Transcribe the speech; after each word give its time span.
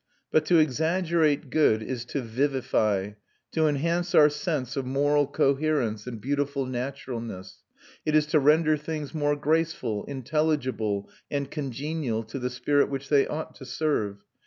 But 0.31 0.45
to 0.45 0.57
exaggerate 0.57 1.51
good 1.51 1.83
is 1.83 2.05
to 2.05 2.21
vivify, 2.23 3.11
to 3.51 3.67
enhance 3.67 4.15
our 4.15 4.31
sense 4.31 4.75
of 4.75 4.83
moral 4.83 5.27
coherence 5.27 6.07
and 6.07 6.19
beautiful 6.19 6.65
naturalness; 6.65 7.61
it 8.03 8.15
is 8.15 8.25
to 8.33 8.39
render 8.39 8.77
things 8.77 9.13
more 9.13 9.35
graceful, 9.35 10.03
intelligible, 10.05 11.07
and 11.29 11.51
congenial 11.51 12.23
to 12.23 12.39
the 12.39 12.49
spirit 12.49 12.89
which 12.89 13.09
they 13.09 13.27
ought 13.27 13.53
to 13.57 13.65
serve. 13.65 14.23